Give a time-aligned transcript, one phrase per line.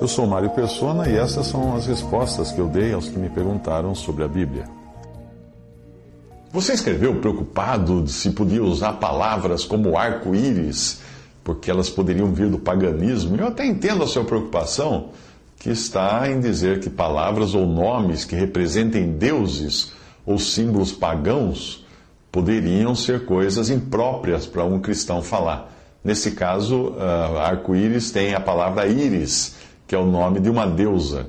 [0.00, 3.28] Eu sou Mário Persona e essas são as respostas que eu dei aos que me
[3.28, 4.64] perguntaram sobre a Bíblia.
[6.52, 11.00] Você escreveu preocupado se podia usar palavras como arco-íris,
[11.44, 13.36] porque elas poderiam vir do paganismo.
[13.36, 15.10] Eu até entendo a sua preocupação,
[15.58, 19.92] que está em dizer que palavras ou nomes que representem deuses
[20.24, 21.84] ou símbolos pagãos
[22.30, 25.77] poderiam ser coisas impróprias para um cristão falar.
[26.02, 31.26] Nesse caso, uh, arco-íris tem a palavra íris, que é o nome de uma deusa,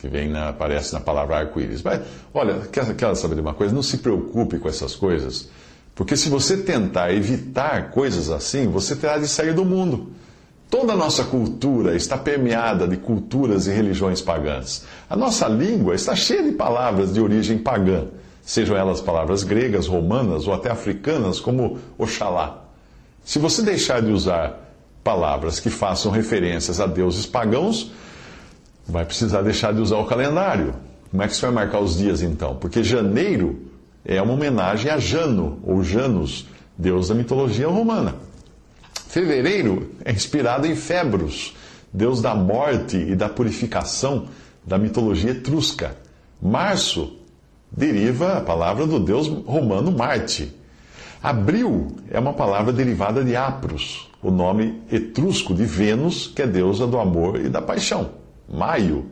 [0.00, 1.82] que vem na, aparece na palavra arco-íris.
[1.82, 2.00] Mas,
[2.32, 3.74] olha, quer, quer saber de uma coisa?
[3.74, 5.48] Não se preocupe com essas coisas,
[5.94, 10.12] porque se você tentar evitar coisas assim, você terá de sair do mundo.
[10.68, 14.84] Toda a nossa cultura está permeada de culturas e religiões pagãs.
[15.08, 18.08] A nossa língua está cheia de palavras de origem pagã,
[18.44, 22.65] sejam elas palavras gregas, romanas ou até africanas, como Oxalá.
[23.26, 27.90] Se você deixar de usar palavras que façam referências a deuses pagãos,
[28.86, 30.76] vai precisar deixar de usar o calendário.
[31.10, 32.54] Como é que você vai marcar os dias então?
[32.54, 33.68] Porque janeiro
[34.04, 36.46] é uma homenagem a Jano, ou Janus,
[36.78, 38.14] deus da mitologia romana.
[39.08, 41.56] Fevereiro é inspirado em Febros,
[41.92, 44.28] deus da morte e da purificação
[44.64, 45.96] da mitologia etrusca.
[46.40, 47.16] Março
[47.72, 50.54] deriva a palavra do deus romano Marte.
[51.22, 56.86] Abril é uma palavra derivada de Apros, o nome etrusco de Vênus, que é deusa
[56.86, 58.10] do amor e da paixão.
[58.48, 59.06] Maio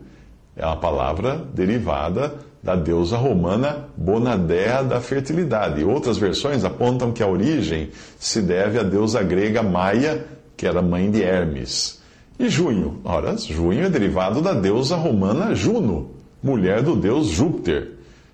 [0.56, 5.84] é uma palavra derivada da deusa romana Bonadea da fertilidade.
[5.84, 10.24] Outras versões apontam que a origem se deve à deusa grega Maia,
[10.56, 12.02] que era mãe de Hermes.
[12.38, 13.00] E junho?
[13.04, 16.10] Ora, junho é derivado da deusa romana Juno,
[16.42, 17.92] mulher do deus Júpiter.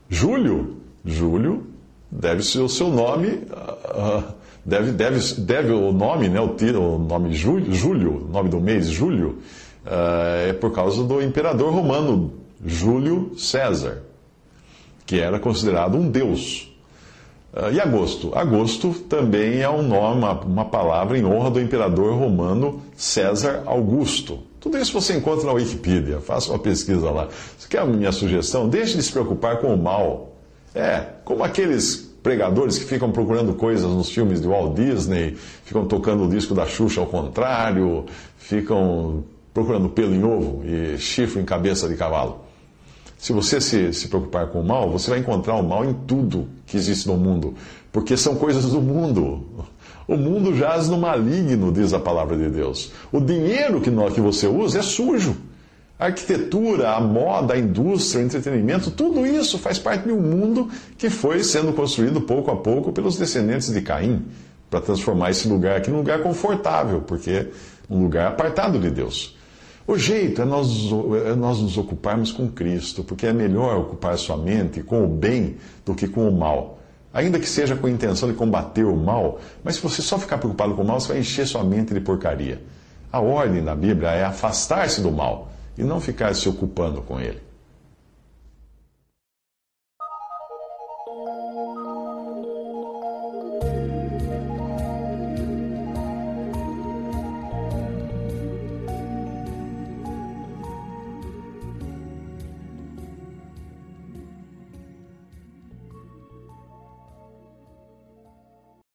[0.08, 0.76] Julho?
[1.04, 1.69] Julho
[2.10, 3.28] deve ser o seu nome.
[3.28, 4.22] Uh,
[4.65, 9.38] deve, deve, deve o nome, né, o, o nome Júlio, Júlio, nome do mês, Júlio,
[9.87, 12.32] uh, é por causa do imperador romano
[12.65, 14.10] Júlio César
[15.10, 16.72] que era considerado um deus.
[17.72, 18.31] E agosto?
[18.32, 24.38] Agosto também é um nome, uma, palavra em honra do imperador romano César Augusto.
[24.60, 27.26] Tudo isso você encontra na Wikipedia, faça uma pesquisa lá.
[27.59, 28.69] Você quer a minha sugestão?
[28.69, 30.37] Deixe de se preocupar com o mal.
[30.75, 36.25] É, como aqueles pregadores que ficam procurando coisas nos filmes de Walt Disney, ficam tocando
[36.25, 38.04] o disco da Xuxa ao contrário,
[38.36, 42.42] ficam procurando pelo em ovo e chifre em cabeça de cavalo.
[43.19, 46.48] Se você se, se preocupar com o mal, você vai encontrar o mal em tudo
[46.66, 47.54] que existe no mundo,
[47.92, 49.44] porque são coisas do mundo.
[50.08, 52.91] O mundo jaz no maligno, diz a palavra de Deus.
[53.12, 55.37] O dinheiro que, nós, que você usa é sujo.
[56.00, 60.71] A arquitetura, a moda, a indústria, o entretenimento, tudo isso faz parte de um mundo
[60.97, 64.25] que foi sendo construído pouco a pouco pelos descendentes de Caim,
[64.71, 67.49] para transformar esse lugar aqui num lugar confortável, porque
[67.91, 69.37] um lugar apartado de Deus.
[69.87, 70.71] O jeito é nós,
[71.27, 75.56] é nós nos ocuparmos com Cristo, porque é melhor ocupar sua mente com o bem
[75.84, 76.78] do que com o mal.
[77.12, 80.38] Ainda que seja com a intenção de combater o mal, mas se você só ficar
[80.38, 82.62] preocupado com o mal, você vai encher sua mente de porcaria.
[83.12, 87.41] A ordem da Bíblia é afastar-se do mal e não ficar se ocupando com ele.